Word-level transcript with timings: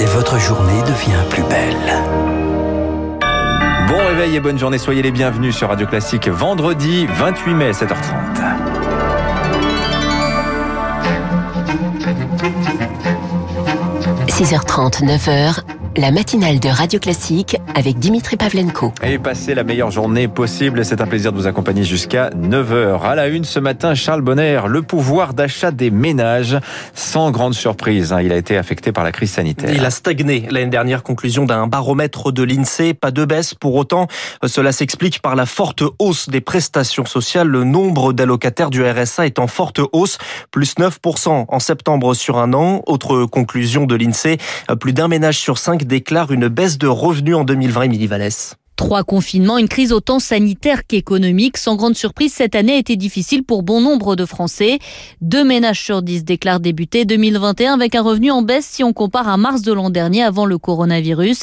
et 0.00 0.06
votre 0.06 0.38
journée 0.38 0.80
devient 0.82 1.22
plus 1.28 1.42
belle. 1.42 1.76
Bon 3.86 3.98
réveil 4.08 4.36
et 4.36 4.40
bonne 4.40 4.58
journée, 4.58 4.78
soyez 4.78 5.02
les 5.02 5.10
bienvenus 5.10 5.54
sur 5.54 5.68
Radio 5.68 5.86
Classique 5.86 6.28
vendredi 6.28 7.06
28 7.06 7.54
mai 7.54 7.72
7h30.– 7.72 7.96
6h30, 14.28 15.04
9h, 15.04 15.60
la 16.00 16.10
matinale 16.10 16.60
de 16.60 16.68
Radio 16.70 16.98
Classique 16.98 17.58
avec 17.74 17.98
Dimitri 17.98 18.38
Pavlenko. 18.38 18.94
Et 19.02 19.18
passez 19.18 19.54
la 19.54 19.64
meilleure 19.64 19.90
journée 19.90 20.28
possible. 20.28 20.82
C'est 20.82 21.02
un 21.02 21.06
plaisir 21.06 21.30
de 21.30 21.36
vous 21.36 21.46
accompagner 21.46 21.84
jusqu'à 21.84 22.30
9h. 22.30 23.02
À 23.02 23.14
la 23.14 23.28
une 23.28 23.44
ce 23.44 23.58
matin, 23.58 23.94
Charles 23.94 24.22
Bonner, 24.22 24.62
le 24.66 24.80
pouvoir 24.80 25.34
d'achat 25.34 25.72
des 25.72 25.90
ménages. 25.90 26.56
Sans 26.94 27.30
grande 27.30 27.52
surprise, 27.52 28.14
hein. 28.14 28.22
il 28.22 28.32
a 28.32 28.36
été 28.36 28.56
affecté 28.56 28.92
par 28.92 29.04
la 29.04 29.12
crise 29.12 29.32
sanitaire. 29.32 29.74
Il 29.74 29.84
a 29.84 29.90
stagné 29.90 30.48
l'année 30.50 30.70
dernière, 30.70 31.02
conclusion 31.02 31.44
d'un 31.44 31.66
baromètre 31.66 32.32
de 32.32 32.44
l'INSEE. 32.44 32.94
Pas 32.94 33.10
de 33.10 33.26
baisse 33.26 33.52
pour 33.52 33.74
autant. 33.74 34.06
Cela 34.46 34.72
s'explique 34.72 35.20
par 35.20 35.36
la 35.36 35.44
forte 35.44 35.82
hausse 35.98 36.30
des 36.30 36.40
prestations 36.40 37.04
sociales. 37.04 37.48
Le 37.48 37.64
nombre 37.64 38.14
d'allocataires 38.14 38.70
du 38.70 38.82
RSA 38.82 39.26
est 39.26 39.38
en 39.38 39.48
forte 39.48 39.80
hausse, 39.92 40.16
plus 40.50 40.76
9% 40.76 41.44
en 41.46 41.58
septembre 41.58 42.14
sur 42.14 42.38
un 42.38 42.54
an. 42.54 42.82
Autre 42.86 43.26
conclusion 43.26 43.84
de 43.84 43.94
l'INSEE, 43.94 44.38
plus 44.80 44.94
d'un 44.94 45.08
ménage 45.08 45.38
sur 45.38 45.58
cinq 45.58 45.89
déclare 45.90 46.30
une 46.30 46.48
baisse 46.48 46.78
de 46.78 46.86
revenus 46.86 47.34
en 47.34 47.44
2020, 47.44 47.82
Émilie 47.82 48.06
Vallès. 48.06 48.54
Trois 48.76 49.04
confinements, 49.04 49.58
une 49.58 49.68
crise 49.68 49.92
autant 49.92 50.20
sanitaire 50.20 50.86
qu'économique. 50.86 51.58
Sans 51.58 51.76
grande 51.76 51.96
surprise, 51.96 52.32
cette 52.32 52.54
année 52.54 52.72
a 52.72 52.78
été 52.78 52.96
difficile 52.96 53.42
pour 53.42 53.62
bon 53.62 53.82
nombre 53.82 54.16
de 54.16 54.24
Français. 54.24 54.78
Deux 55.20 55.44
ménages 55.44 55.84
sur 55.84 56.00
dix 56.00 56.24
déclarent 56.24 56.60
débuter 56.60 57.04
2021 57.04 57.74
avec 57.74 57.94
un 57.94 58.00
revenu 58.00 58.30
en 58.30 58.40
baisse 58.40 58.64
si 58.64 58.82
on 58.82 58.94
compare 58.94 59.28
à 59.28 59.36
mars 59.36 59.60
de 59.60 59.72
l'an 59.74 59.90
dernier 59.90 60.22
avant 60.22 60.46
le 60.46 60.56
coronavirus. 60.56 61.42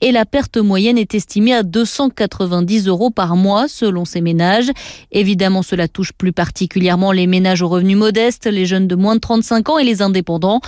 Et 0.00 0.12
la 0.12 0.24
perte 0.24 0.56
moyenne 0.56 0.96
est 0.96 1.14
estimée 1.14 1.52
à 1.52 1.62
290 1.62 2.86
euros 2.86 3.10
par 3.10 3.36
mois 3.36 3.68
selon 3.68 4.06
ces 4.06 4.22
ménages. 4.22 4.70
Évidemment, 5.12 5.62
cela 5.62 5.88
touche 5.88 6.12
plus 6.12 6.32
particulièrement 6.32 7.12
les 7.12 7.26
ménages 7.26 7.60
aux 7.60 7.68
revenus 7.68 7.98
modestes, 7.98 8.46
les 8.46 8.64
jeunes 8.64 8.86
de 8.86 8.94
moins 8.94 9.16
de 9.16 9.20
35 9.20 9.68
ans 9.68 9.78
et 9.78 9.84
les 9.84 10.00
indépendants. 10.00 10.60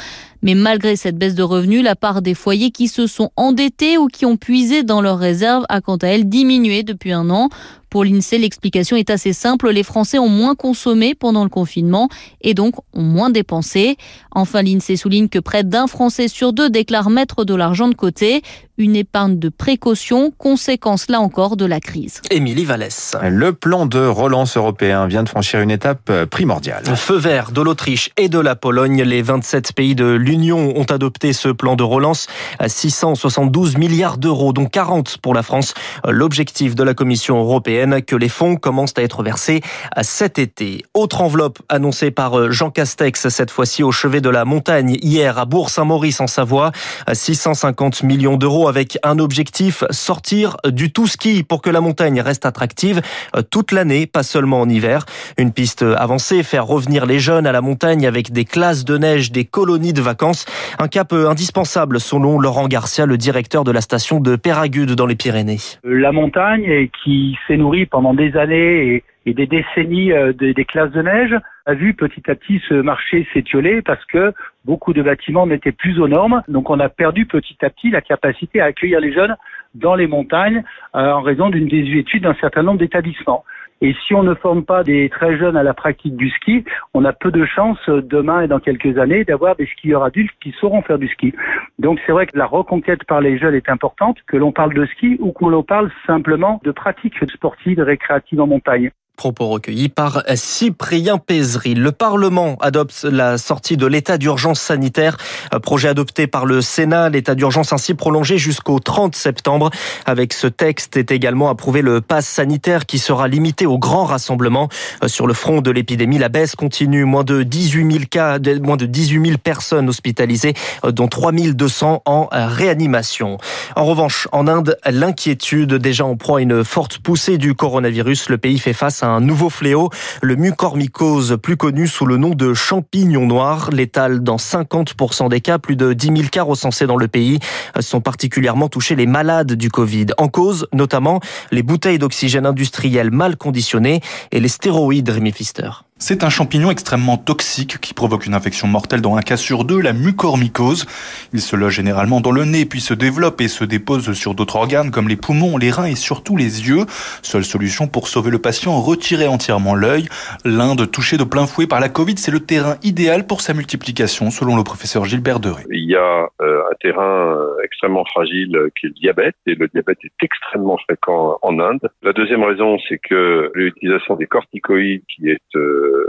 Mais 0.42 0.54
malgré 0.54 0.96
cette 0.96 1.18
baisse 1.18 1.34
de 1.34 1.42
revenus, 1.42 1.84
la 1.84 1.96
part 1.96 2.22
des 2.22 2.34
foyers 2.34 2.70
qui 2.70 2.88
se 2.88 3.06
sont 3.06 3.30
endettés 3.36 3.98
ou 3.98 4.06
qui 4.06 4.24
ont 4.24 4.36
puisé 4.36 4.82
dans 4.82 5.02
leurs 5.02 5.18
réserves 5.18 5.64
a 5.68 5.80
quant 5.80 5.96
à 5.96 6.08
elle 6.08 6.28
diminué 6.28 6.82
depuis 6.82 7.12
un 7.12 7.28
an. 7.30 7.48
Pour 7.90 8.04
l'INSEE, 8.04 8.38
l'explication 8.38 8.96
est 8.96 9.10
assez 9.10 9.32
simple. 9.32 9.68
Les 9.70 9.82
Français 9.82 10.20
ont 10.20 10.28
moins 10.28 10.54
consommé 10.54 11.16
pendant 11.16 11.42
le 11.42 11.50
confinement 11.50 12.08
et 12.40 12.54
donc 12.54 12.76
ont 12.94 13.02
moins 13.02 13.30
dépensé. 13.30 13.96
Enfin, 14.30 14.62
l'INSEE 14.62 14.96
souligne 14.96 15.28
que 15.28 15.40
près 15.40 15.64
d'un 15.64 15.88
Français 15.88 16.28
sur 16.28 16.52
deux 16.52 16.70
déclare 16.70 17.10
mettre 17.10 17.44
de 17.44 17.54
l'argent 17.54 17.88
de 17.88 17.94
côté. 17.94 18.42
Une 18.78 18.96
épargne 18.96 19.38
de 19.38 19.50
précaution, 19.50 20.32
conséquence 20.38 21.10
là 21.10 21.20
encore 21.20 21.56
de 21.56 21.66
la 21.66 21.80
crise. 21.80 22.22
Émilie 22.30 22.64
Vallès. 22.64 23.14
Le 23.28 23.52
plan 23.52 23.84
de 23.84 23.98
relance 23.98 24.56
européen 24.56 25.06
vient 25.06 25.22
de 25.22 25.28
franchir 25.28 25.60
une 25.60 25.70
étape 25.70 26.10
primordiale. 26.30 26.84
Feu 26.96 27.18
vert 27.18 27.50
de 27.50 27.60
l'Autriche 27.60 28.10
et 28.16 28.30
de 28.30 28.38
la 28.38 28.56
Pologne. 28.56 29.02
Les 29.02 29.20
27 29.20 29.74
pays 29.74 29.94
de 29.94 30.06
l'Union 30.06 30.72
ont 30.76 30.84
adopté 30.84 31.34
ce 31.34 31.48
plan 31.48 31.76
de 31.76 31.82
relance 31.82 32.26
à 32.58 32.70
672 32.70 33.76
milliards 33.76 34.16
d'euros, 34.16 34.54
dont 34.54 34.64
40 34.64 35.18
pour 35.18 35.34
la 35.34 35.42
France. 35.42 35.74
L'objectif 36.08 36.74
de 36.74 36.82
la 36.82 36.94
Commission 36.94 37.38
européenne 37.38 37.79
que 38.06 38.16
les 38.16 38.28
fonds 38.28 38.56
commencent 38.56 38.94
à 38.96 39.02
être 39.02 39.22
versés 39.22 39.60
cet 40.02 40.38
été. 40.38 40.84
Autre 40.94 41.22
enveloppe 41.22 41.58
annoncée 41.68 42.10
par 42.10 42.38
euh, 42.38 42.50
Jean 42.50 42.70
Castex, 42.70 43.28
cette 43.28 43.50
fois-ci 43.50 43.82
au 43.82 43.92
chevet 43.92 44.20
de 44.20 44.28
la 44.28 44.44
montagne, 44.44 44.96
hier 45.02 45.38
à 45.38 45.44
Bourg-Saint-Maurice 45.44 46.20
en 46.20 46.26
Savoie, 46.26 46.72
650 47.10 48.02
millions 48.02 48.36
d'euros 48.36 48.68
avec 48.68 48.98
un 49.02 49.18
objectif, 49.18 49.84
sortir 49.90 50.56
du 50.66 50.92
tout 50.92 51.06
ski 51.06 51.42
pour 51.42 51.62
que 51.62 51.70
la 51.70 51.80
montagne 51.80 52.20
reste 52.20 52.46
attractive 52.46 53.00
euh, 53.36 53.42
toute 53.42 53.72
l'année, 53.72 54.06
pas 54.06 54.22
seulement 54.22 54.60
en 54.60 54.68
hiver. 54.68 55.04
Une 55.38 55.52
piste 55.52 55.82
avancée, 55.82 56.42
faire 56.42 56.66
revenir 56.66 57.06
les 57.06 57.18
jeunes 57.18 57.46
à 57.46 57.52
la 57.52 57.60
montagne 57.60 58.06
avec 58.06 58.32
des 58.32 58.44
classes 58.44 58.84
de 58.84 58.98
neige, 58.98 59.32
des 59.32 59.44
colonies 59.44 59.92
de 59.92 60.02
vacances. 60.02 60.44
Un 60.78 60.88
cap 60.88 61.12
euh, 61.12 61.28
indispensable 61.28 62.00
selon 62.00 62.38
Laurent 62.38 62.68
Garcia, 62.68 63.06
le 63.06 63.16
directeur 63.16 63.64
de 63.64 63.70
la 63.70 63.80
station 63.80 64.20
de 64.20 64.36
Péragude 64.36 64.92
dans 64.92 65.06
les 65.06 65.16
Pyrénées. 65.16 65.58
La 65.84 66.12
montagne 66.12 66.88
qui 67.02 67.36
s'est 67.46 67.56
pendant 67.86 68.14
des 68.14 68.36
années 68.36 69.02
des 69.26 69.46
décennies 69.46 70.12
euh, 70.12 70.32
des 70.32 70.64
classes 70.64 70.92
de 70.92 71.02
neige, 71.02 71.36
a 71.66 71.74
vu 71.74 71.94
petit 71.94 72.22
à 72.30 72.34
petit 72.34 72.60
ce 72.68 72.74
marché 72.74 73.26
s'étioler 73.32 73.82
parce 73.82 74.04
que 74.06 74.32
beaucoup 74.64 74.92
de 74.92 75.02
bâtiments 75.02 75.46
n'étaient 75.46 75.72
plus 75.72 76.00
aux 76.00 76.08
normes. 76.08 76.42
Donc 76.48 76.70
on 76.70 76.80
a 76.80 76.88
perdu 76.88 77.26
petit 77.26 77.56
à 77.62 77.70
petit 77.70 77.90
la 77.90 78.00
capacité 78.00 78.60
à 78.60 78.66
accueillir 78.66 79.00
les 79.00 79.12
jeunes 79.12 79.36
dans 79.74 79.94
les 79.94 80.06
montagnes 80.06 80.64
euh, 80.94 81.12
en 81.12 81.20
raison 81.20 81.50
d'une 81.50 81.68
désuétude 81.68 82.24
d'un 82.24 82.34
certain 82.34 82.62
nombre 82.62 82.78
d'établissements. 82.78 83.44
Et 83.82 83.94
si 84.06 84.14
on 84.14 84.22
ne 84.22 84.34
forme 84.34 84.64
pas 84.64 84.84
des 84.84 85.08
très 85.08 85.38
jeunes 85.38 85.56
à 85.56 85.62
la 85.62 85.72
pratique 85.72 86.14
du 86.14 86.28
ski, 86.28 86.64
on 86.92 87.04
a 87.06 87.14
peu 87.14 87.30
de 87.30 87.46
chances 87.46 87.88
demain 87.88 88.42
et 88.42 88.48
dans 88.48 88.58
quelques 88.58 88.98
années 88.98 89.24
d'avoir 89.24 89.56
des 89.56 89.64
skieurs 89.64 90.02
adultes 90.02 90.34
qui 90.42 90.54
sauront 90.60 90.82
faire 90.82 90.98
du 90.98 91.08
ski. 91.08 91.32
Donc 91.78 91.98
c'est 92.04 92.12
vrai 92.12 92.26
que 92.26 92.36
la 92.36 92.44
reconquête 92.44 93.04
par 93.04 93.22
les 93.22 93.38
jeunes 93.38 93.54
est 93.54 93.70
importante, 93.70 94.18
que 94.26 94.36
l'on 94.36 94.52
parle 94.52 94.74
de 94.74 94.84
ski 94.84 95.16
ou 95.20 95.32
que 95.32 95.46
l'on 95.46 95.62
parle 95.62 95.90
simplement 96.06 96.60
de 96.62 96.72
pratiques 96.72 97.16
sportives 97.30 97.80
récréatives 97.80 98.40
en 98.40 98.46
montagne. 98.46 98.90
Propos 99.20 99.48
recueillis 99.48 99.90
par 99.90 100.22
Cyprien 100.34 101.18
Pézery. 101.18 101.74
Le 101.74 101.92
Parlement 101.92 102.56
adopte 102.62 103.04
la 103.04 103.36
sortie 103.36 103.76
de 103.76 103.84
l'état 103.84 104.16
d'urgence 104.16 104.58
sanitaire. 104.58 105.18
Projet 105.62 105.88
adopté 105.88 106.26
par 106.26 106.46
le 106.46 106.62
Sénat. 106.62 107.10
L'état 107.10 107.34
d'urgence 107.34 107.74
ainsi 107.74 107.92
prolongé 107.92 108.38
jusqu'au 108.38 108.78
30 108.78 109.14
septembre. 109.14 109.68
Avec 110.06 110.32
ce 110.32 110.46
texte 110.46 110.96
est 110.96 111.10
également 111.10 111.50
approuvé 111.50 111.82
le 111.82 112.00
pass 112.00 112.26
sanitaire 112.26 112.86
qui 112.86 112.98
sera 112.98 113.28
limité 113.28 113.66
aux 113.66 113.78
grands 113.78 114.06
rassemblements. 114.06 114.70
Sur 115.06 115.26
le 115.26 115.34
front 115.34 115.60
de 115.60 115.70
l'épidémie, 115.70 116.16
la 116.16 116.30
baisse 116.30 116.56
continue. 116.56 117.04
Moins 117.04 117.22
de 117.22 117.42
18 117.42 117.92
000 117.92 118.04
cas, 118.10 118.38
moins 118.62 118.78
de 118.78 118.86
18 118.86 119.26
000 119.26 119.36
personnes 119.36 119.90
hospitalisées, 119.90 120.54
dont 120.82 121.08
3 121.08 121.32
200 121.32 122.04
en 122.06 122.28
réanimation. 122.32 123.36
En 123.76 123.84
revanche, 123.84 124.28
en 124.32 124.48
Inde, 124.48 124.78
l'inquiétude 124.86 125.74
déjà 125.74 126.06
en 126.06 126.16
proie 126.16 126.38
à 126.38 126.40
une 126.40 126.64
forte 126.64 127.00
poussée 127.00 127.36
du 127.36 127.54
coronavirus. 127.54 128.30
Le 128.30 128.38
pays 128.38 128.58
fait 128.58 128.72
face 128.72 129.02
à 129.02 129.09
un 129.09 129.09
nouveau 129.18 129.50
fléau, 129.50 129.90
le 130.22 130.36
mucormycose, 130.36 131.36
plus 131.42 131.56
connu 131.56 131.88
sous 131.88 132.06
le 132.06 132.16
nom 132.16 132.30
de 132.30 132.54
champignon 132.54 133.26
noir, 133.26 133.70
létal 133.70 134.20
dans 134.20 134.36
50% 134.36 135.28
des 135.28 135.40
cas. 135.40 135.58
Plus 135.58 135.74
de 135.74 135.92
10 135.92 136.06
000 136.06 136.28
cas 136.30 136.44
recensés 136.44 136.86
dans 136.86 136.96
le 136.96 137.08
pays 137.08 137.40
sont 137.80 138.00
particulièrement 138.00 138.68
touchés 138.68 138.94
les 138.94 139.06
malades 139.06 139.54
du 139.54 139.70
Covid. 139.70 140.06
En 140.18 140.28
cause, 140.28 140.68
notamment, 140.72 141.18
les 141.50 141.64
bouteilles 141.64 141.98
d'oxygène 141.98 142.46
industriel 142.46 143.10
mal 143.10 143.36
conditionnées 143.36 144.00
et 144.30 144.38
les 144.38 144.48
stéroïdes, 144.48 145.08
Rémi 145.08 145.32
Pfister. 145.32 145.70
C'est 146.02 146.24
un 146.24 146.30
champignon 146.30 146.70
extrêmement 146.70 147.18
toxique 147.18 147.78
qui 147.78 147.92
provoque 147.92 148.24
une 148.24 148.32
infection 148.32 148.66
mortelle 148.66 149.02
dans 149.02 149.16
un 149.16 149.20
cas 149.20 149.36
sur 149.36 149.64
deux, 149.64 149.82
la 149.82 149.92
mucormycose. 149.92 150.86
Il 151.34 151.42
se 151.42 151.56
loge 151.56 151.74
généralement 151.74 152.22
dans 152.22 152.32
le 152.32 152.46
nez 152.46 152.64
puis 152.64 152.80
se 152.80 152.94
développe 152.94 153.42
et 153.42 153.48
se 153.48 153.64
dépose 153.64 154.14
sur 154.14 154.34
d'autres 154.34 154.56
organes 154.56 154.90
comme 154.90 155.08
les 155.08 155.16
poumons, 155.16 155.58
les 155.58 155.70
reins 155.70 155.84
et 155.84 155.96
surtout 155.96 156.38
les 156.38 156.66
yeux. 156.66 156.86
Seule 157.22 157.44
solution 157.44 157.86
pour 157.86 158.08
sauver 158.08 158.30
le 158.30 158.38
patient, 158.38 158.80
retirer 158.80 159.28
entièrement 159.28 159.74
l'œil. 159.74 160.06
L'Inde 160.46 160.90
touchée 160.90 161.18
de 161.18 161.24
plein 161.24 161.46
fouet 161.46 161.66
par 161.66 161.80
la 161.80 161.90
Covid, 161.90 162.16
c'est 162.16 162.30
le 162.30 162.40
terrain 162.40 162.76
idéal 162.82 163.26
pour 163.26 163.42
sa 163.42 163.52
multiplication 163.52 164.30
selon 164.30 164.56
le 164.56 164.64
professeur 164.64 165.04
Gilbert 165.04 165.38
Deré. 165.38 165.64
Il 165.70 165.84
y 165.84 165.96
a 165.96 166.28
euh, 166.40 166.62
un 166.70 166.74
terrain 166.80 167.36
euh, 167.36 167.62
extrêmement 167.62 168.06
fragile 168.06 168.56
euh, 168.56 168.70
qui 168.80 168.86
est 168.86 168.88
le 168.88 168.94
diabète 168.94 169.36
et 169.46 169.54
le 169.54 169.68
diabète 169.68 169.98
est 170.02 170.24
extrêmement 170.24 170.78
fréquent 170.78 171.38
en 171.42 171.58
Inde. 171.60 171.86
La 172.02 172.14
deuxième 172.14 172.42
raison, 172.42 172.78
c'est 172.88 172.98
que 172.98 173.52
l'utilisation 173.54 174.16
des 174.16 174.26
corticoïdes 174.26 175.02
qui 175.14 175.28
est 175.28 175.38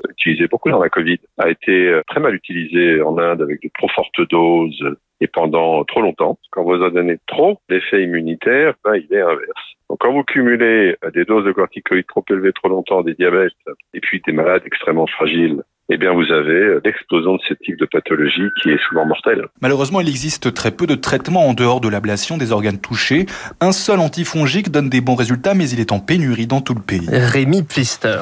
utilisé 0.09 0.47
beaucoup 0.47 0.69
dans 0.69 0.81
la 0.81 0.89
Covid, 0.89 1.19
a 1.37 1.49
été 1.49 1.87
euh, 1.87 2.01
très 2.07 2.19
mal 2.19 2.35
utilisé 2.35 3.01
en 3.01 3.17
Inde 3.17 3.41
avec 3.41 3.61
de 3.61 3.69
trop 3.77 3.89
fortes 3.89 4.29
doses 4.29 4.83
et 5.19 5.27
pendant 5.27 5.83
trop 5.85 6.01
longtemps. 6.01 6.37
Quand 6.51 6.63
vous 6.63 6.81
en 6.81 6.89
donnez 6.89 7.17
trop, 7.27 7.59
l'effet 7.69 8.03
immunitaire, 8.03 8.73
ben, 8.83 8.95
il 8.95 9.13
est 9.13 9.21
inverse. 9.21 9.75
Donc 9.89 9.99
quand 9.99 10.11
vous 10.11 10.23
cumulez 10.23 10.95
des 11.13 11.25
doses 11.25 11.45
de 11.45 11.51
corticoïdes 11.51 12.07
trop 12.07 12.23
élevées 12.29 12.53
trop 12.53 12.69
longtemps, 12.69 13.01
des 13.01 13.13
diabètes 13.13 13.51
et 13.93 13.99
puis 13.99 14.21
des 14.25 14.31
malades 14.31 14.63
extrêmement 14.65 15.07
fragiles 15.07 15.63
eh 15.93 15.97
bien 15.97 16.13
vous 16.13 16.31
avez 16.31 16.53
euh, 16.53 16.81
l'explosion 16.85 17.35
de 17.35 17.41
ce 17.49 17.53
type 17.53 17.77
de 17.77 17.85
pathologie 17.85 18.47
qui 18.61 18.69
est 18.69 18.79
souvent 18.87 19.05
mortelle. 19.05 19.47
Malheureusement, 19.61 19.99
il 19.99 20.07
existe 20.07 20.53
très 20.53 20.71
peu 20.71 20.87
de 20.87 20.95
traitements 20.95 21.47
en 21.47 21.53
dehors 21.53 21.81
de 21.81 21.89
l'ablation 21.89 22.37
des 22.37 22.53
organes 22.53 22.79
touchés. 22.79 23.25
Un 23.59 23.73
seul 23.73 23.99
antifongique 23.99 24.71
donne 24.71 24.89
des 24.89 25.01
bons 25.01 25.15
résultats, 25.15 25.53
mais 25.53 25.69
il 25.69 25.81
est 25.81 25.91
en 25.91 25.99
pénurie 25.99 26.47
dans 26.47 26.61
tout 26.61 26.73
le 26.73 26.81
pays. 26.81 27.09
Rémi 27.11 27.63
Pfister. 27.63 28.21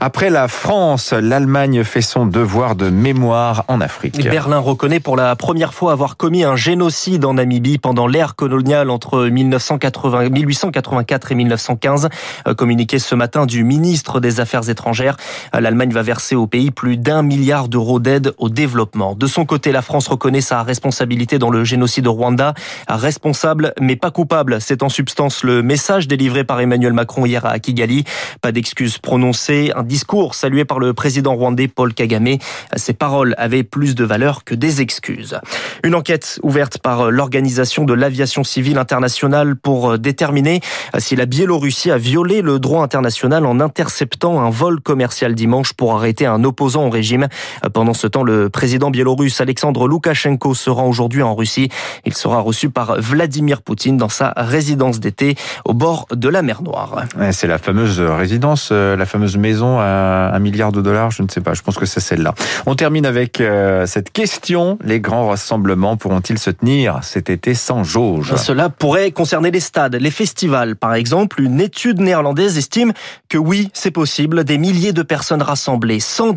Après 0.00 0.30
la 0.30 0.48
France, 0.48 1.12
l'Allemagne 1.12 1.84
fait 1.84 2.00
son 2.00 2.26
devoir 2.26 2.76
de 2.76 2.88
mémoire 2.88 3.64
en 3.68 3.82
Afrique. 3.82 4.22
Berlin 4.28 4.58
reconnaît 4.58 5.00
pour 5.00 5.16
la 5.16 5.36
première 5.36 5.74
fois 5.74 5.92
avoir 5.92 6.16
commis 6.16 6.44
un 6.44 6.56
génocide 6.56 7.26
en 7.26 7.34
Namibie 7.34 7.76
pendant 7.78 8.06
l'ère 8.06 8.36
coloniale 8.36 8.88
entre 8.88 9.26
1980, 9.26 10.30
1884 10.30 11.32
et 11.32 11.34
1915. 11.34 12.08
Euh, 12.46 12.54
communiqué 12.54 12.98
ce 12.98 13.14
matin 13.14 13.44
du 13.44 13.64
ministre 13.64 14.20
des 14.20 14.40
Affaires 14.40 14.70
étrangères, 14.70 15.16
euh, 15.54 15.60
l'Allemagne 15.60 15.92
va 15.92 16.02
verser 16.02 16.34
au 16.34 16.46
pays 16.46 16.70
plus 16.70 16.85
plus 16.86 16.98
d'un 16.98 17.24
milliard 17.24 17.66
d'euros 17.66 17.98
d'aide 17.98 18.32
au 18.38 18.48
développement. 18.48 19.16
De 19.16 19.26
son 19.26 19.44
côté, 19.44 19.72
la 19.72 19.82
France 19.82 20.06
reconnaît 20.06 20.40
sa 20.40 20.62
responsabilité 20.62 21.36
dans 21.36 21.50
le 21.50 21.64
génocide 21.64 22.04
de 22.04 22.08
Rwanda. 22.08 22.54
Responsable, 22.86 23.74
mais 23.80 23.96
pas 23.96 24.12
coupable. 24.12 24.58
C'est 24.60 24.84
en 24.84 24.88
substance 24.88 25.42
le 25.42 25.64
message 25.64 26.06
délivré 26.06 26.44
par 26.44 26.60
Emmanuel 26.60 26.92
Macron 26.92 27.26
hier 27.26 27.44
à 27.44 27.58
Kigali. 27.58 28.04
Pas 28.40 28.52
d'excuses 28.52 28.98
prononcées. 28.98 29.72
Un 29.74 29.82
discours 29.82 30.36
salué 30.36 30.64
par 30.64 30.78
le 30.78 30.94
président 30.94 31.34
rwandais 31.34 31.66
Paul 31.66 31.92
Kagame. 31.92 32.36
Ces 32.76 32.92
paroles 32.92 33.34
avaient 33.36 33.64
plus 33.64 33.96
de 33.96 34.04
valeur 34.04 34.44
que 34.44 34.54
des 34.54 34.80
excuses. 34.80 35.40
Une 35.82 35.96
enquête 35.96 36.38
ouverte 36.44 36.78
par 36.78 37.10
l'Organisation 37.10 37.82
de 37.82 37.94
l'aviation 37.94 38.44
civile 38.44 38.78
internationale 38.78 39.56
pour 39.56 39.98
déterminer 39.98 40.60
si 40.98 41.16
la 41.16 41.26
Biélorussie 41.26 41.90
a 41.90 41.98
violé 41.98 42.42
le 42.42 42.60
droit 42.60 42.84
international 42.84 43.44
en 43.44 43.58
interceptant 43.58 44.40
un 44.40 44.50
vol 44.50 44.80
commercial 44.80 45.34
dimanche 45.34 45.72
pour 45.72 45.96
arrêter 45.96 46.26
un 46.26 46.44
opposant 46.44 46.75
au 46.84 46.90
régime. 46.90 47.28
Pendant 47.72 47.94
ce 47.94 48.06
temps, 48.06 48.22
le 48.22 48.50
président 48.50 48.90
biélorusse 48.90 49.40
Alexandre 49.40 49.88
Loukachenko 49.88 50.54
se 50.54 50.70
rend 50.70 50.86
aujourd'hui 50.86 51.22
en 51.22 51.34
Russie. 51.34 51.68
Il 52.04 52.14
sera 52.14 52.40
reçu 52.40 52.70
par 52.70 53.00
Vladimir 53.00 53.62
Poutine 53.62 53.96
dans 53.96 54.08
sa 54.08 54.32
résidence 54.36 55.00
d'été 55.00 55.36
au 55.64 55.74
bord 55.74 56.06
de 56.12 56.28
la 56.28 56.42
mer 56.42 56.62
Noire. 56.62 57.04
C'est 57.32 57.46
la 57.46 57.58
fameuse 57.58 58.00
résidence, 58.00 58.70
euh, 58.72 58.96
la 58.96 59.06
fameuse 59.06 59.36
maison 59.36 59.78
à 59.78 60.30
un 60.34 60.38
milliard 60.38 60.72
de 60.72 60.80
dollars, 60.80 61.10
je 61.10 61.22
ne 61.22 61.28
sais 61.28 61.40
pas, 61.40 61.54
je 61.54 61.62
pense 61.62 61.76
que 61.76 61.86
c'est 61.86 62.00
celle-là. 62.00 62.34
On 62.66 62.74
termine 62.74 63.06
avec 63.06 63.40
euh, 63.40 63.86
cette 63.86 64.10
question, 64.10 64.78
les 64.84 65.00
grands 65.00 65.28
rassemblements 65.28 65.96
pourront-ils 65.96 66.38
se 66.38 66.50
tenir 66.50 67.00
cet 67.02 67.30
été 67.30 67.54
sans 67.54 67.84
jauge? 67.84 68.34
Cela 68.36 68.68
pourrait 68.68 69.10
concerner 69.10 69.50
les 69.50 69.60
stades, 69.60 69.94
les 69.94 70.10
festivals 70.10 70.76
par 70.76 70.94
exemple. 70.94 71.40
Une 71.40 71.60
étude 71.60 72.00
néerlandaise 72.00 72.58
estime 72.58 72.92
que 73.28 73.38
oui, 73.38 73.70
c'est 73.72 73.90
possible, 73.90 74.44
des 74.44 74.58
milliers 74.58 74.92
de 74.92 75.02
personnes 75.02 75.42
rassemblées 75.42 76.00
sans 76.00 76.32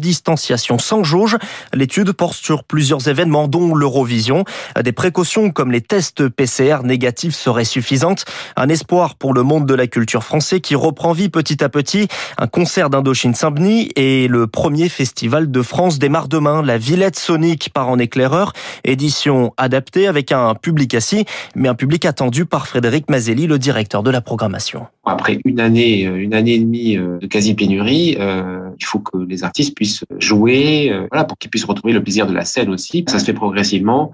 sans 0.77 1.03
jauge. 1.03 1.37
L'étude 1.73 2.11
porte 2.11 2.35
sur 2.35 2.63
plusieurs 2.63 3.07
événements 3.07 3.47
dont 3.47 3.75
l'Eurovision. 3.75 4.43
Des 4.81 4.91
précautions 4.91 5.51
comme 5.51 5.71
les 5.71 5.81
tests 5.81 6.27
PCR 6.27 6.83
négatifs 6.83 7.35
seraient 7.35 7.65
suffisantes. 7.65 8.25
Un 8.55 8.69
espoir 8.69 9.15
pour 9.15 9.33
le 9.33 9.43
monde 9.43 9.65
de 9.65 9.73
la 9.73 9.87
culture 9.87 10.23
français 10.23 10.59
qui 10.59 10.75
reprend 10.75 11.13
vie 11.13 11.29
petit 11.29 11.63
à 11.63 11.69
petit. 11.69 12.07
Un 12.37 12.47
concert 12.47 12.89
d'Indochine 12.89 13.33
Saint-Denis 13.33 13.89
et 13.95 14.27
le 14.27 14.47
premier 14.47 14.89
festival 14.89 15.49
de 15.49 15.61
France 15.61 15.99
démarre 15.99 16.27
demain. 16.27 16.61
La 16.61 16.77
Villette 16.77 17.17
Sonic 17.17 17.71
part 17.73 17.89
en 17.89 17.99
éclaireur. 17.99 18.53
Édition 18.83 19.53
adaptée 19.57 20.07
avec 20.07 20.31
un 20.31 20.55
public 20.55 20.93
assis, 20.93 21.25
mais 21.55 21.69
un 21.69 21.75
public 21.75 22.05
attendu 22.05 22.45
par 22.45 22.67
Frédéric 22.67 23.09
Mazelli, 23.09 23.47
le 23.47 23.59
directeur 23.59 24.03
de 24.03 24.11
la 24.11 24.21
programmation. 24.21 24.87
Après 25.11 25.39
une 25.45 25.59
année, 25.59 26.03
une 26.03 26.33
année 26.33 26.55
et 26.55 26.59
demie 26.59 26.95
de 26.95 27.27
quasi 27.27 27.53
pénurie, 27.53 28.17
euh, 28.19 28.69
il 28.79 28.85
faut 28.85 28.99
que 28.99 29.17
les 29.17 29.43
artistes 29.43 29.75
puissent 29.75 30.03
jouer, 30.19 30.91
euh, 30.91 31.07
voilà, 31.11 31.25
pour 31.25 31.37
qu'ils 31.37 31.49
puissent 31.49 31.65
retrouver 31.65 31.93
le 31.93 32.01
plaisir 32.01 32.27
de 32.27 32.33
la 32.33 32.45
scène 32.45 32.69
aussi. 32.69 33.03
Ça 33.07 33.19
se 33.19 33.25
fait 33.25 33.33
progressivement. 33.33 34.11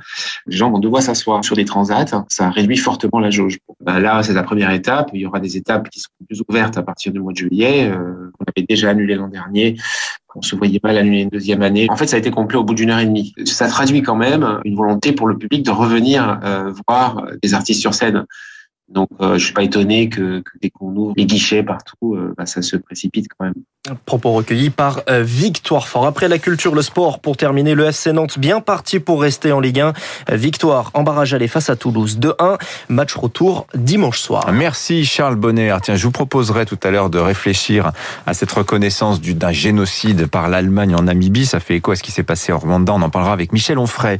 Les 0.47 0.57
gens 0.57 0.71
vont 0.71 0.79
devoir 0.79 1.03
s'asseoir 1.03 1.43
sur 1.43 1.55
des 1.55 1.65
transats. 1.65 2.05
Ça 2.29 2.49
réduit 2.49 2.77
fortement 2.77 3.19
la 3.19 3.29
jauge. 3.29 3.59
Ben 3.81 3.99
là, 3.99 4.23
c'est 4.23 4.33
la 4.33 4.43
première 4.43 4.71
étape. 4.71 5.11
Il 5.13 5.21
y 5.21 5.25
aura 5.25 5.39
des 5.39 5.57
étapes 5.57 5.89
qui 5.89 5.99
seront 5.99 6.13
plus 6.27 6.41
ouvertes 6.47 6.77
à 6.77 6.83
partir 6.83 7.11
du 7.11 7.19
mois 7.19 7.33
de 7.33 7.37
juillet. 7.37 7.89
Euh, 7.89 8.31
on 8.39 8.43
avait 8.43 8.65
déjà 8.67 8.89
annulé 8.89 9.15
l'an 9.15 9.27
dernier. 9.27 9.77
On 10.35 10.41
se 10.41 10.55
voyait 10.55 10.81
mal 10.83 10.97
annuler 10.97 11.21
une 11.21 11.29
deuxième 11.29 11.61
année. 11.61 11.87
En 11.89 11.95
fait, 11.95 12.07
ça 12.07 12.17
a 12.17 12.19
été 12.19 12.31
complet 12.31 12.57
au 12.57 12.63
bout 12.63 12.73
d'une 12.73 12.89
heure 12.89 12.99
et 12.99 13.05
demie. 13.05 13.33
Ça 13.45 13.67
traduit 13.67 14.01
quand 14.01 14.17
même 14.17 14.59
une 14.65 14.75
volonté 14.75 15.13
pour 15.13 15.27
le 15.27 15.37
public 15.37 15.63
de 15.63 15.71
revenir 15.71 16.39
euh, 16.43 16.73
voir 16.87 17.25
des 17.41 17.53
artistes 17.53 17.79
sur 17.79 17.93
scène. 17.93 18.25
Donc, 18.87 19.09
euh, 19.19 19.37
je 19.37 19.45
suis 19.45 19.53
pas 19.53 19.63
étonné 19.63 20.09
que, 20.09 20.41
que 20.41 20.51
dès 20.61 20.69
qu'on 20.69 20.95
ouvre 20.95 21.13
les 21.17 21.25
guichets 21.25 21.63
partout, 21.63 22.13
euh, 22.13 22.33
bah, 22.37 22.45
ça 22.45 22.61
se 22.61 22.77
précipite 22.77 23.27
quand 23.35 23.45
même. 23.45 23.55
Propos 24.05 24.31
recueillis 24.31 24.71
par 24.71 25.01
euh, 25.09 25.21
Victoire 25.21 25.87
Fort. 25.87 26.07
Après 26.07 26.27
la 26.27 26.39
culture, 26.39 26.73
le 26.73 26.81
sport, 26.81 27.19
pour 27.19 27.37
terminer, 27.37 27.75
le 27.75 27.85
FC 27.85 28.13
Nantes 28.13 28.39
bien 28.39 28.59
parti 28.59 28.99
pour 28.99 29.21
rester 29.21 29.51
en 29.51 29.59
Ligue 29.59 29.79
1. 29.79 29.93
Victoire 30.31 30.89
en 30.95 31.03
barrage 31.03 31.33
aller 31.35 31.47
face 31.47 31.69
à 31.69 31.75
Toulouse 31.75 32.17
2-1. 32.19 32.57
Match 32.89 33.13
retour 33.15 33.67
dimanche 33.75 34.19
soir. 34.19 34.51
Merci 34.51 35.05
Charles 35.05 35.35
Bonner. 35.35 35.75
Tiens, 35.83 35.95
je 35.95 36.03
vous 36.03 36.11
proposerai 36.11 36.65
tout 36.65 36.79
à 36.81 36.89
l'heure 36.89 37.11
de 37.11 37.19
réfléchir 37.19 37.91
à 38.25 38.33
cette 38.33 38.51
reconnaissance 38.51 39.21
d'un 39.21 39.51
génocide 39.51 40.25
par 40.25 40.49
l'Allemagne 40.49 40.95
en 40.95 41.03
Namibie. 41.03 41.45
Ça 41.45 41.59
fait 41.59 41.75
écho 41.75 41.91
à 41.91 41.95
ce 41.95 42.01
qui 42.01 42.11
s'est 42.11 42.23
passé 42.23 42.51
en 42.51 42.57
Rwanda. 42.57 42.93
On 42.93 43.01
en 43.03 43.09
parlera 43.11 43.33
avec 43.33 43.53
Michel 43.53 43.77
Onfray, 43.77 44.17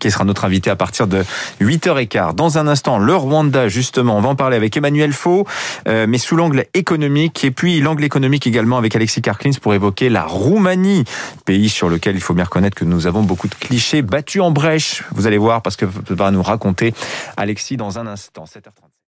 qui 0.00 0.10
sera 0.10 0.24
notre 0.24 0.44
invité 0.44 0.68
à 0.70 0.76
partir 0.76 1.06
de 1.06 1.24
8h15. 1.60 2.34
Dans 2.34 2.58
un 2.58 2.66
instant, 2.66 2.98
le 2.98 3.14
Rwanda, 3.14 3.68
juste 3.68 3.95
on 3.98 4.20
va 4.20 4.28
en 4.28 4.36
parler 4.36 4.56
avec 4.56 4.76
Emmanuel 4.76 5.12
Faux, 5.12 5.46
euh, 5.88 6.06
mais 6.08 6.18
sous 6.18 6.36
l'angle 6.36 6.66
économique, 6.74 7.44
et 7.44 7.50
puis 7.50 7.80
l'angle 7.80 8.04
économique 8.04 8.46
également 8.46 8.78
avec 8.78 8.94
Alexis 8.96 9.22
Karklins 9.22 9.52
pour 9.60 9.74
évoquer 9.74 10.08
la 10.08 10.24
Roumanie, 10.24 11.04
pays 11.44 11.68
sur 11.68 11.88
lequel 11.88 12.16
il 12.16 12.22
faut 12.22 12.34
bien 12.34 12.44
reconnaître 12.44 12.76
que 12.76 12.84
nous 12.84 13.06
avons 13.06 13.22
beaucoup 13.22 13.48
de 13.48 13.54
clichés 13.54 14.02
battus 14.02 14.42
en 14.42 14.50
brèche. 14.50 15.04
Vous 15.12 15.26
allez 15.26 15.38
voir 15.38 15.62
parce 15.62 15.76
que 15.76 15.86
va 16.08 16.30
nous 16.30 16.42
raconter 16.42 16.94
Alexis 17.36 17.76
dans 17.76 17.98
un 17.98 18.06
instant. 18.06 18.44
7h35. 18.44 18.95